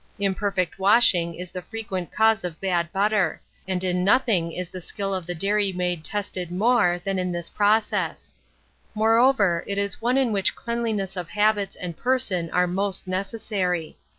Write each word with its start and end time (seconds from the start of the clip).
Imperfect 0.17 0.79
washing 0.79 1.35
is 1.35 1.51
the 1.51 1.61
frequent 1.61 2.11
cause 2.11 2.43
of 2.43 2.59
bad 2.59 2.91
butter, 2.91 3.39
and 3.67 3.83
in 3.83 4.03
nothing 4.03 4.51
is 4.51 4.67
the 4.67 4.81
skill 4.81 5.13
of 5.13 5.27
the 5.27 5.35
dairy 5.35 5.71
maid 5.71 6.03
tested 6.03 6.51
more 6.51 6.99
than 7.03 7.19
in 7.19 7.31
this 7.31 7.51
process; 7.51 8.33
moreover, 8.95 9.63
it 9.67 9.77
is 9.77 10.01
one 10.01 10.17
in 10.17 10.31
which 10.31 10.55
cleanliness 10.55 11.15
of 11.15 11.29
habits 11.29 11.75
and 11.75 11.97
person 11.97 12.49
are 12.49 12.65
most 12.65 13.05
necessary. 13.05 13.95